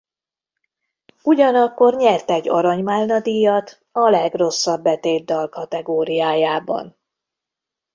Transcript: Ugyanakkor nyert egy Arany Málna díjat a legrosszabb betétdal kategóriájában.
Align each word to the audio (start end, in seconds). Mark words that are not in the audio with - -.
Ugyanakkor 1.23 1.95
nyert 1.95 2.29
egy 2.31 2.49
Arany 2.49 2.83
Málna 2.83 3.19
díjat 3.19 3.85
a 3.91 4.09
legrosszabb 4.09 4.81
betétdal 4.81 5.49
kategóriájában. 5.49 6.97